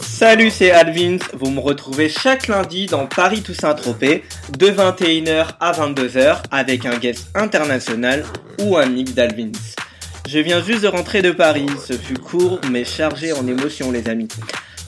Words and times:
Salut, 0.00 0.50
c'est 0.50 0.70
Alvins. 0.70 1.18
Vous 1.34 1.50
me 1.50 1.60
retrouvez 1.60 2.08
chaque 2.08 2.48
lundi 2.48 2.86
dans 2.86 3.06
Paris 3.06 3.42
Toussaint 3.42 3.74
Tropez 3.74 4.24
de 4.58 4.66
21h 4.66 5.48
à 5.60 5.72
22h 5.72 6.42
avec 6.50 6.86
un 6.86 6.96
guest 6.96 7.28
international 7.34 8.24
ou 8.60 8.76
un 8.76 8.86
mix 8.86 9.12
d'Alvins. 9.12 9.52
Je 10.28 10.38
viens 10.38 10.62
juste 10.62 10.82
de 10.82 10.88
rentrer 10.88 11.22
de 11.22 11.30
Paris. 11.30 11.66
Ce 11.86 11.92
fut 11.94 12.18
court 12.18 12.60
mais 12.70 12.84
chargé 12.84 13.32
en 13.32 13.46
émotions, 13.46 13.90
les 13.90 14.08
amis. 14.08 14.28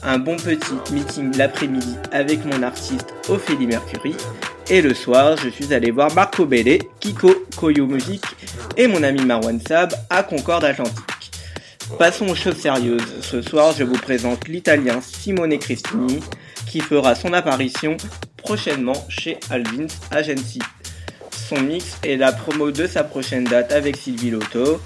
Un 0.03 0.19
bon 0.19 0.35
petit 0.37 0.93
meeting 0.93 1.35
l'après-midi 1.37 1.95
avec 2.11 2.45
mon 2.45 2.61
artiste 2.63 3.13
Ophélie 3.29 3.67
Mercury. 3.67 4.15
Et 4.69 4.81
le 4.81 4.93
soir, 4.93 5.37
je 5.37 5.49
suis 5.49 5.73
allé 5.73 5.91
voir 5.91 6.13
Marco 6.13 6.45
Bellé, 6.45 6.81
Kiko, 6.99 7.45
Koyo 7.55 7.85
Music 7.85 8.23
et 8.75 8.87
mon 8.87 9.01
ami 9.03 9.23
Marwan 9.23 9.59
Sab 9.65 9.93
à 10.09 10.23
Concorde 10.23 10.65
Atlantique. 10.65 11.16
Passons 11.95 12.27
aux 12.27 12.35
choses 12.35 12.57
sérieuses. 12.57 13.21
Ce 13.21 13.41
soir, 13.41 13.73
je 13.75 13.83
vous 13.83 13.97
présente 13.97 14.47
l'italien 14.47 14.99
Simone 15.01 15.57
Cristini 15.57 16.19
qui 16.67 16.81
fera 16.81 17.15
son 17.15 17.33
apparition 17.33 17.95
prochainement 18.35 19.05
chez 19.09 19.39
Alvin's 19.49 19.97
Agency. 20.11 20.59
Son 21.31 21.59
mix 21.61 21.97
est 22.03 22.17
la 22.17 22.33
promo 22.33 22.71
de 22.71 22.85
sa 22.85 23.03
prochaine 23.03 23.45
date 23.45 23.71
avec 23.71 23.95
Sylvie 23.95 24.31
Lotto 24.31 24.81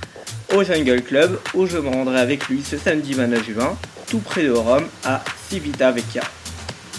au 0.55 0.63
Jungle 0.63 1.01
Club 1.01 1.39
où 1.53 1.65
je 1.65 1.79
me 1.79 1.89
rendrai 1.89 2.19
avec 2.19 2.47
lui 2.47 2.61
ce 2.63 2.77
samedi 2.77 3.13
29 3.13 3.45
juin 3.45 3.77
tout 4.07 4.19
près 4.19 4.43
de 4.43 4.51
Rome 4.51 4.87
à 5.03 5.23
Civita 5.49 5.91
Vecchia. 5.91 6.23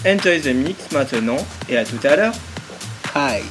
Enjoy 0.05 0.41
the 0.41 0.53
mix 0.53 0.91
maintenant 0.91 1.37
et 1.69 1.77
à 1.77 1.85
tout 1.85 1.99
à 2.03 2.17
l'heure. 2.17 2.33
Hi, 3.15 3.41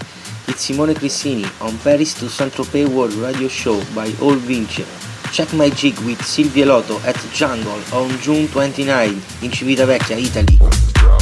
it's 0.49 0.61
Simone 0.61 0.95
Cristini 0.95 1.47
on 1.61 1.73
Paris 1.83 2.15
to 2.21 2.29
Saint-Tropez 2.29 2.85
World 2.85 3.15
Radio 3.23 3.49
Show 3.49 3.81
by 3.97 4.13
All 4.23 4.37
Vinci. 4.37 4.85
Check 5.33 5.55
my 5.55 5.71
jig 5.71 5.99
with 6.01 6.23
Silvia 6.23 6.67
Lotto 6.67 6.99
at 7.07 7.17
Jungle 7.33 7.81
on 7.95 8.11
June 8.19 8.49
29 8.49 9.09
in 9.09 9.51
Civitavecchia, 9.51 10.21
Italy. 10.21 11.22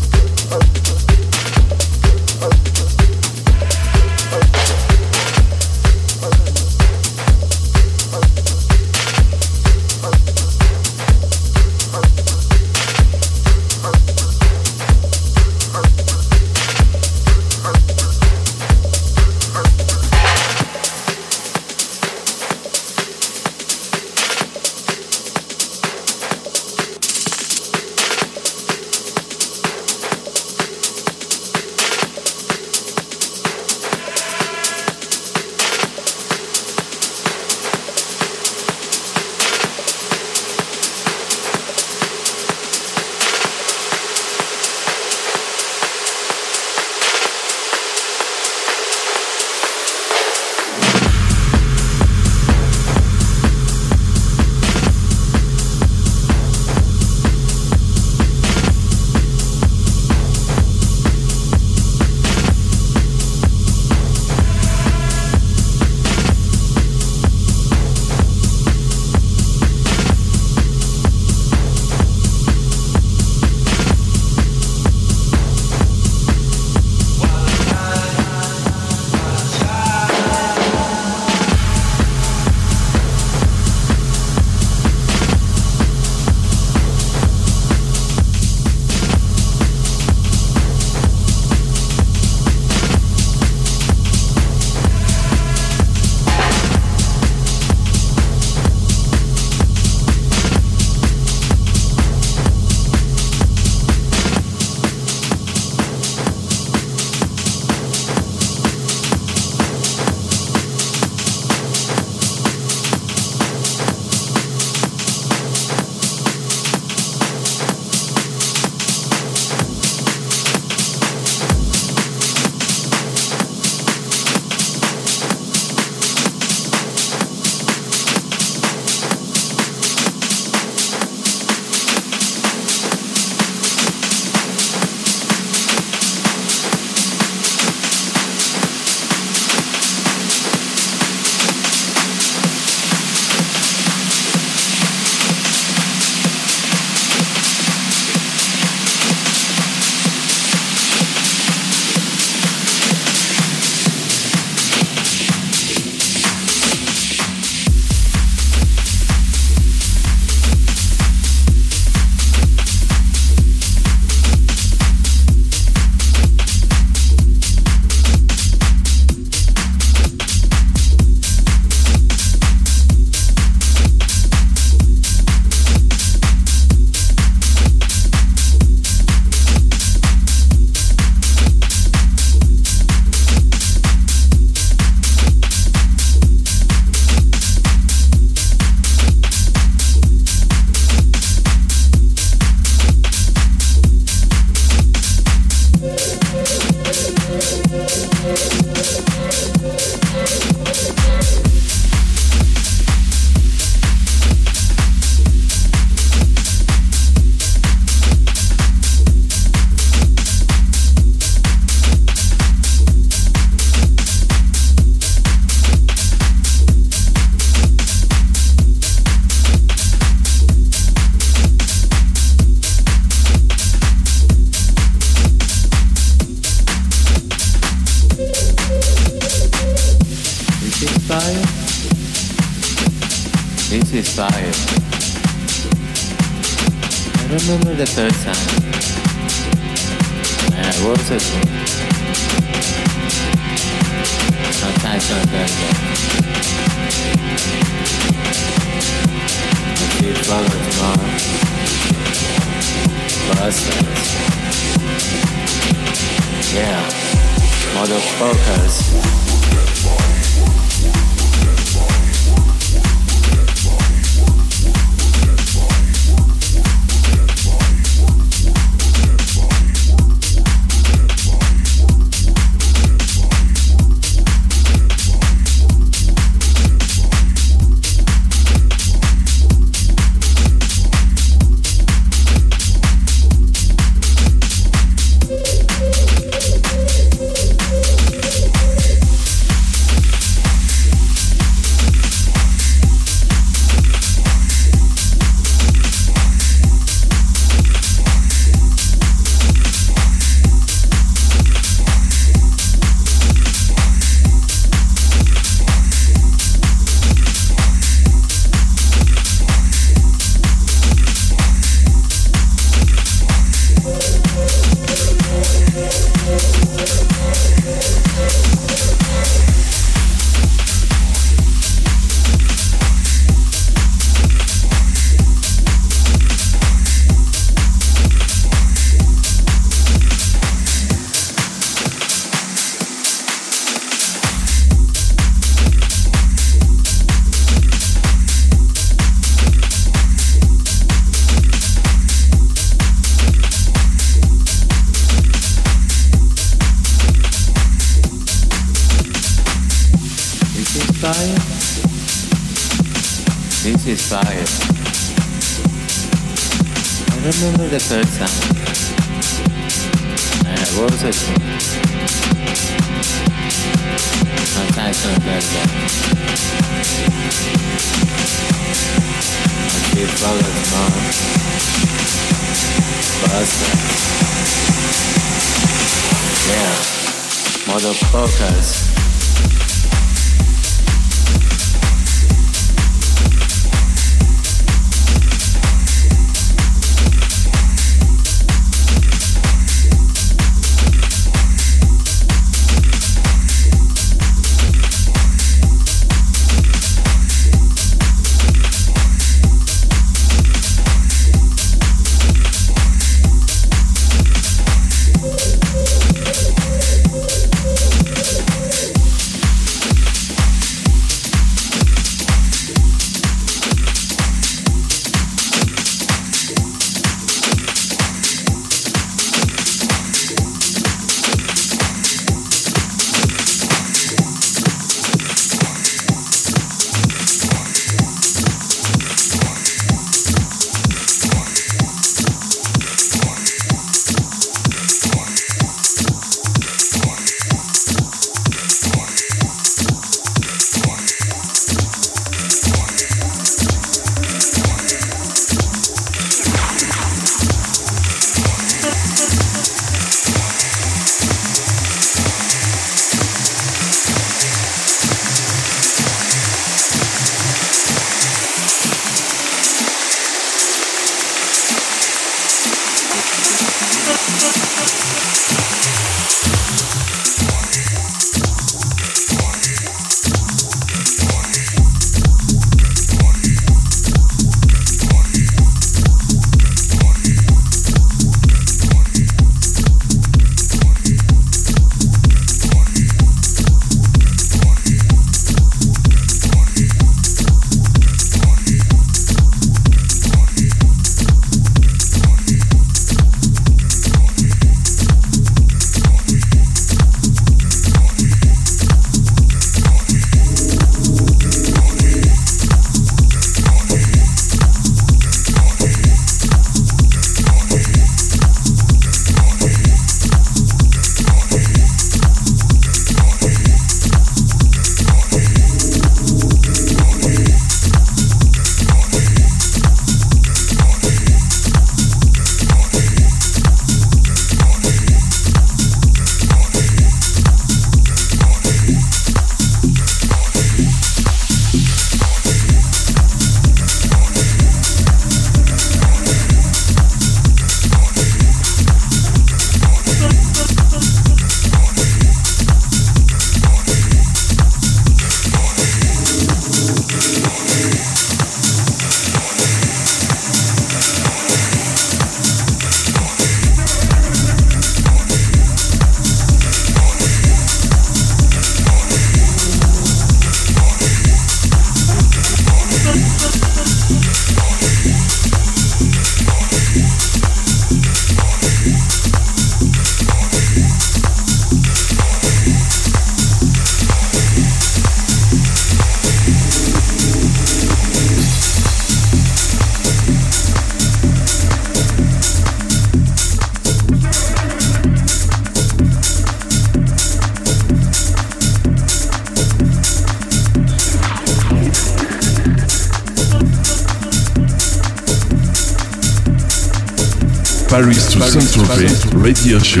Paris 597.90 598.32
to 598.32 598.40
Saint-Tropez 598.40 599.42
radio 599.42 599.76
show. 599.80 600.00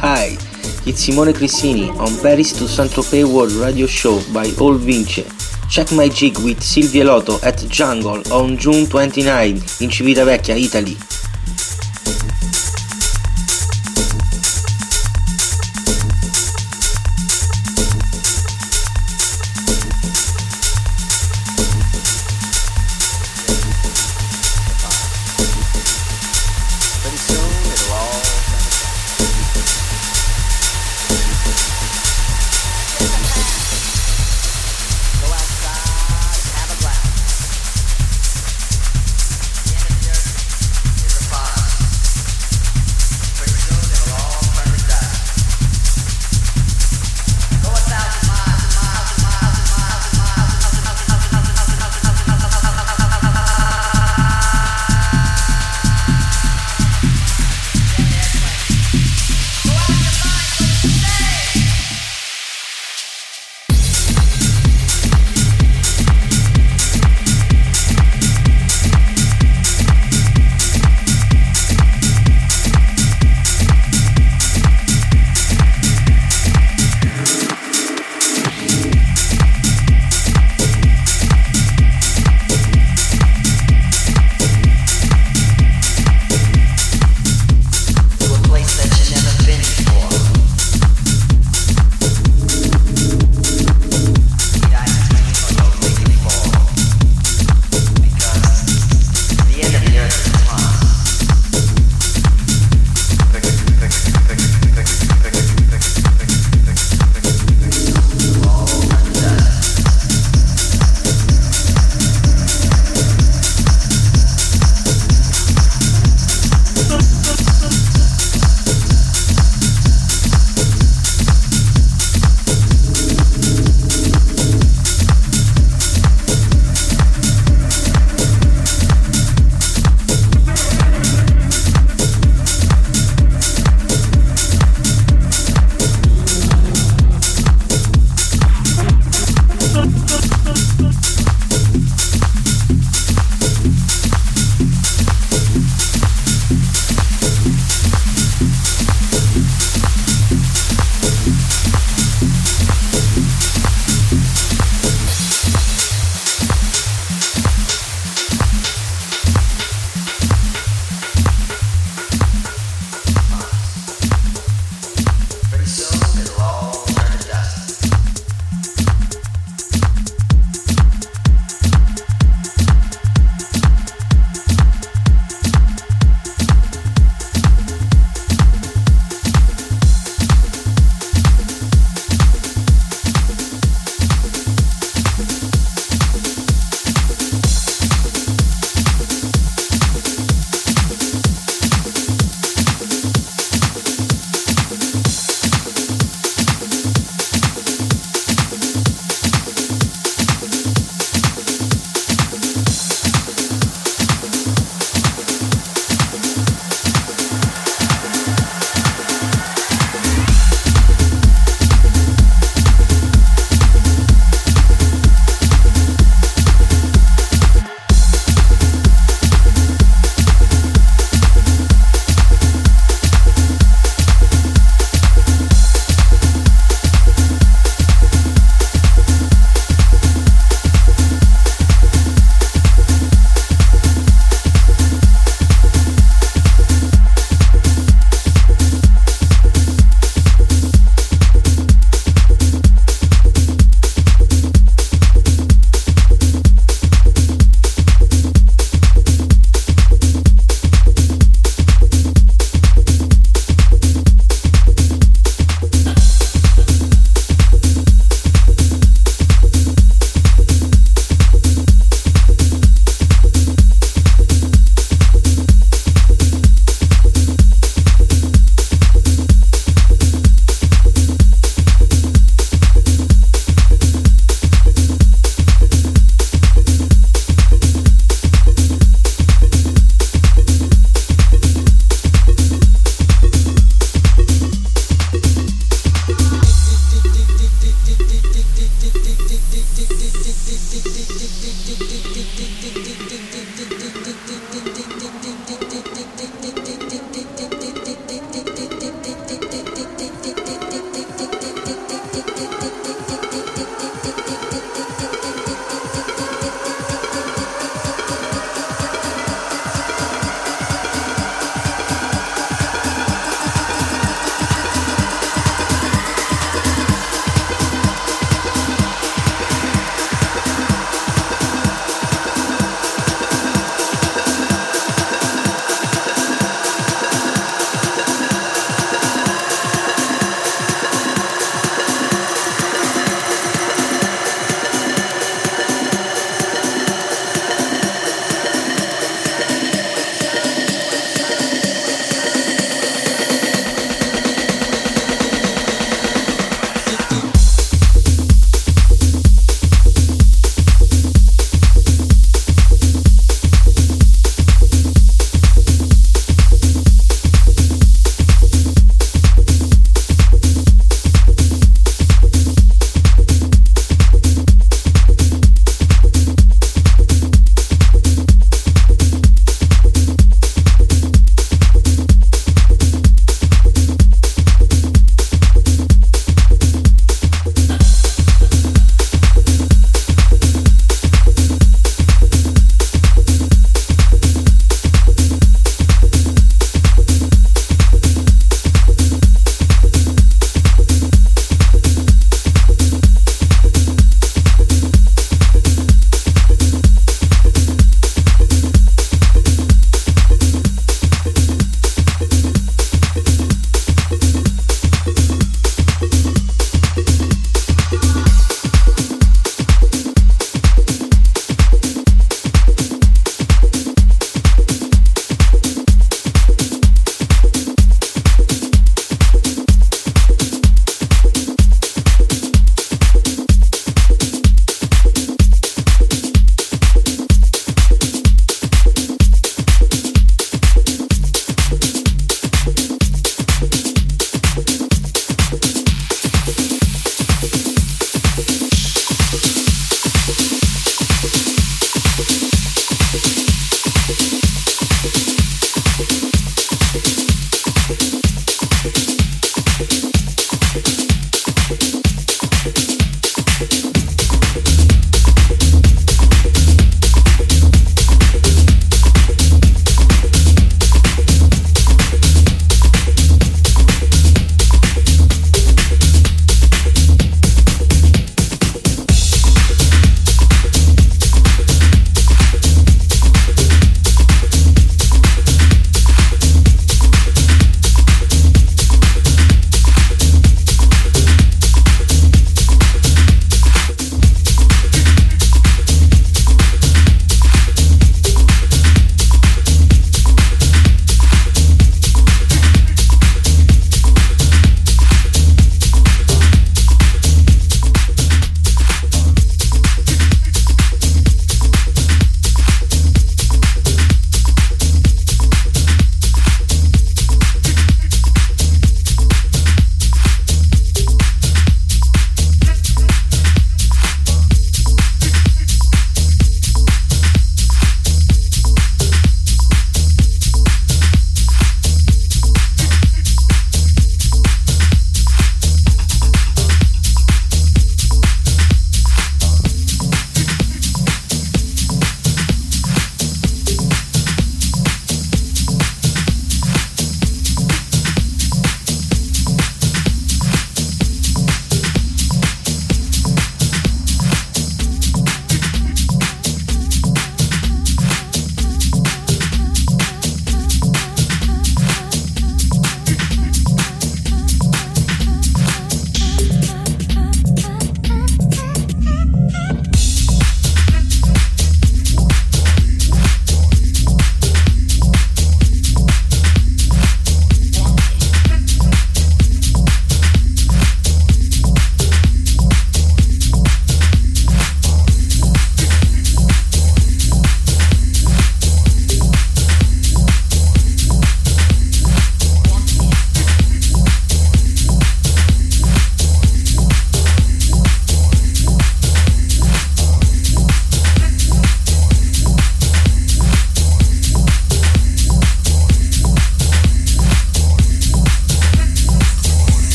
Hi, 0.00 0.38
it's 0.86 1.00
Simone 1.00 1.34
Crissini 1.34 1.90
on 1.98 2.18
Paris 2.22 2.54
to 2.54 2.66
Saint-Tropez 2.66 3.30
World 3.30 3.52
Radio 3.52 3.86
Show 3.86 4.18
by 4.32 4.50
All 4.58 4.78
Vince. 4.78 5.20
Check 5.68 5.92
my 5.92 6.08
gig 6.08 6.38
with 6.38 6.62
Silvia 6.62 7.04
Lotto 7.04 7.38
at 7.42 7.58
Jungle 7.68 8.22
on 8.32 8.56
June 8.56 8.86
29 8.86 9.50
in 9.50 9.90
Civitavecchia, 9.90 10.56
Italy. 10.58 10.96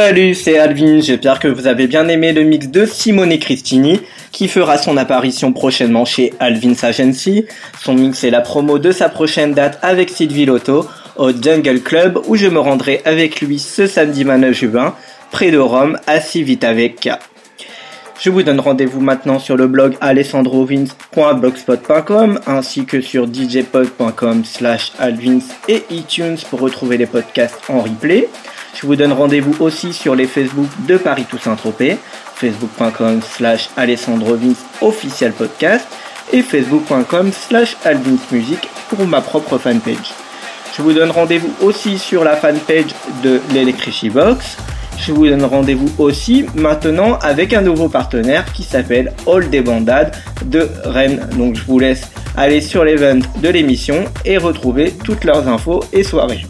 Salut, 0.00 0.36
c'est 0.36 0.60
Alvin, 0.60 1.00
j'espère 1.00 1.40
que 1.40 1.48
vous 1.48 1.66
avez 1.66 1.88
bien 1.88 2.06
aimé 2.06 2.32
le 2.32 2.44
mix 2.44 2.68
de 2.68 2.86
Simone 2.86 3.36
Cristini 3.36 3.98
qui 4.30 4.46
fera 4.46 4.78
son 4.78 4.96
apparition 4.96 5.52
prochainement 5.52 6.04
chez 6.04 6.32
Alvin's 6.38 6.84
Agency. 6.84 7.46
Son 7.82 7.94
mix 7.94 8.22
est 8.22 8.30
la 8.30 8.40
promo 8.40 8.78
de 8.78 8.92
sa 8.92 9.08
prochaine 9.08 9.54
date 9.54 9.80
avec 9.82 10.10
Sylvie 10.10 10.46
Lotto 10.46 10.86
au 11.16 11.32
Jungle 11.32 11.80
Club 11.80 12.20
où 12.28 12.36
je 12.36 12.46
me 12.46 12.60
rendrai 12.60 13.02
avec 13.04 13.40
lui 13.40 13.58
ce 13.58 13.88
samedi 13.88 14.22
29 14.22 14.54
juin 14.54 14.94
près 15.32 15.50
de 15.50 15.58
Rome 15.58 15.98
à 16.06 16.20
Civitavecchia. 16.20 17.18
Je 18.20 18.30
vous 18.30 18.44
donne 18.44 18.60
rendez-vous 18.60 19.00
maintenant 19.00 19.40
sur 19.40 19.56
le 19.56 19.66
blog 19.66 19.96
alessandrovins.blogspot.com 20.00 22.38
ainsi 22.46 22.84
que 22.84 23.00
sur 23.00 23.26
djpod.com 23.26 24.44
slash 24.44 24.92
alvins 25.00 25.40
et 25.66 25.82
iTunes 25.90 26.38
pour 26.50 26.60
retrouver 26.60 26.98
les 26.98 27.06
podcasts 27.06 27.58
en 27.68 27.80
replay. 27.80 28.28
Je 28.80 28.86
vous 28.86 28.94
donne 28.94 29.12
rendez-vous 29.12 29.56
aussi 29.58 29.92
sur 29.92 30.14
les 30.14 30.28
Facebook 30.28 30.68
de 30.86 30.96
Paris 30.96 31.24
Toussaint 31.28 31.56
Tropez, 31.56 31.96
facebook.com 32.36 33.20
slash 33.22 33.70
alessandrovins 33.76 34.54
official 34.80 35.32
podcast 35.32 35.84
et 36.32 36.42
facebook.com 36.42 37.32
slash 37.32 37.76
alvinsmusic 37.84 38.68
pour 38.88 39.04
ma 39.04 39.20
propre 39.20 39.58
fanpage. 39.58 40.14
Je 40.76 40.82
vous 40.82 40.92
donne 40.92 41.10
rendez-vous 41.10 41.52
aussi 41.60 41.98
sur 41.98 42.22
la 42.22 42.36
fanpage 42.36 42.94
de 43.24 43.40
l'Electricity 43.52 44.10
Box. 44.10 44.56
Je 44.96 45.10
vous 45.10 45.26
donne 45.26 45.44
rendez-vous 45.44 45.90
aussi 45.98 46.46
maintenant 46.54 47.18
avec 47.20 47.54
un 47.54 47.62
nouveau 47.62 47.88
partenaire 47.88 48.44
qui 48.52 48.62
s'appelle 48.62 49.12
All 49.26 49.50
des 49.50 49.60
Bandades 49.60 50.14
de 50.44 50.68
Rennes. 50.84 51.28
Donc 51.36 51.56
je 51.56 51.64
vous 51.64 51.80
laisse 51.80 52.12
aller 52.36 52.60
sur 52.60 52.84
l'event 52.84 53.26
de 53.42 53.48
l'émission 53.48 54.04
et 54.24 54.38
retrouver 54.38 54.92
toutes 55.02 55.24
leurs 55.24 55.48
infos 55.48 55.82
et 55.92 56.04
soirées. 56.04 56.44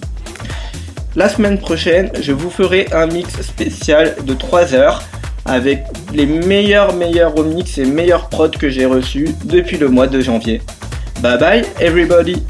La 1.16 1.28
semaine 1.28 1.58
prochaine, 1.58 2.10
je 2.20 2.32
vous 2.32 2.50
ferai 2.50 2.86
un 2.92 3.06
mix 3.06 3.40
spécial 3.40 4.14
de 4.24 4.34
3 4.34 4.74
heures 4.74 5.02
avec 5.46 5.84
les 6.12 6.26
meilleurs 6.26 6.94
meilleurs 6.94 7.34
remix 7.34 7.78
et 7.78 7.86
meilleurs 7.86 8.28
prods 8.28 8.50
que 8.50 8.68
j'ai 8.68 8.84
reçus 8.84 9.28
depuis 9.44 9.78
le 9.78 9.88
mois 9.88 10.06
de 10.06 10.20
janvier. 10.20 10.60
Bye 11.22 11.38
bye 11.38 11.64
everybody 11.80 12.42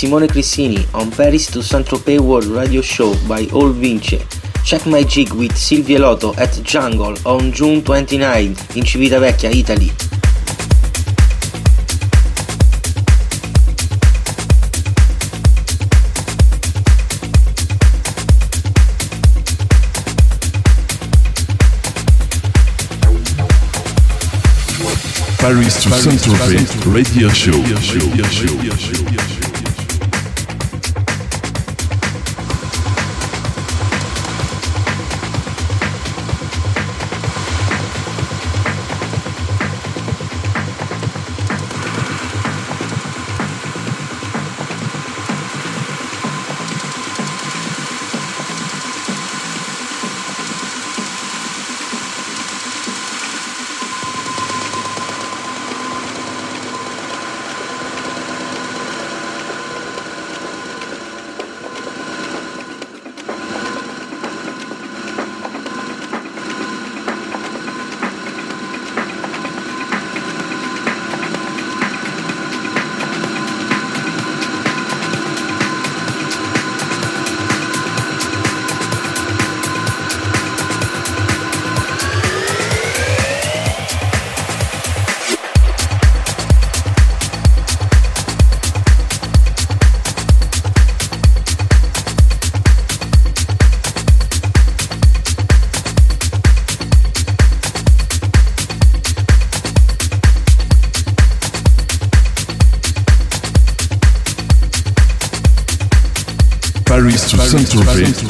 Simone 0.00 0.28
Crissini 0.28 0.82
on 0.94 1.10
Paris 1.10 1.50
to 1.50 1.62
Saint-Tropez 1.62 2.20
World 2.20 2.46
Radio 2.46 2.80
Show 2.80 3.14
by 3.28 3.44
All 3.52 3.68
Vince. 3.68 4.16
Check 4.64 4.86
my 4.86 5.02
jig 5.02 5.30
with 5.34 5.54
Silvia 5.54 5.98
Lotto 5.98 6.32
at 6.36 6.58
Jungle 6.64 7.18
on 7.26 7.52
June 7.52 7.84
29 7.84 8.46
in 8.46 8.54
Civitavecchia, 8.82 9.54
Italy. 9.54 9.90
Paris 25.36 25.82
to 25.82 25.90
Saint-Tropez 25.90 26.94
Radio 26.94 27.28
Show. 27.28 27.52
Radio 27.52 28.24
show. 28.24 29.19